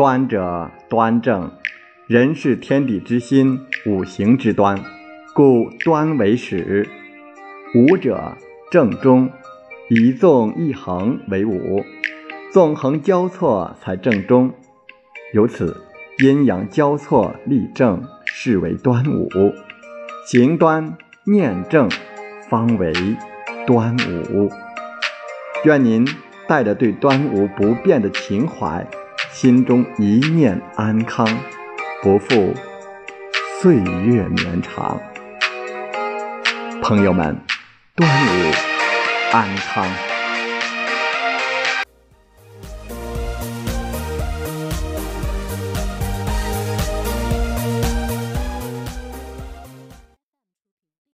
[0.00, 1.52] 端者端正，
[2.06, 4.82] 人是天地之心，五行之端，
[5.34, 6.88] 故端为始。
[7.74, 8.38] 五者
[8.70, 9.30] 正中，
[9.90, 11.84] 一纵一横为五，
[12.50, 14.54] 纵横交错才正中。
[15.34, 15.84] 由此，
[16.24, 19.28] 阴阳交错立正，是为端午。
[20.24, 20.96] 行端
[21.26, 21.90] 念正，
[22.48, 22.90] 方为
[23.66, 24.48] 端午。
[25.66, 26.08] 愿您
[26.48, 28.86] 带着对端午不变的情怀，
[29.32, 31.26] 心中一念安康，
[32.02, 32.52] 不负
[33.60, 35.00] 岁月绵长。
[36.82, 37.40] 朋友们，
[37.94, 38.52] 端午
[39.32, 40.09] 安康。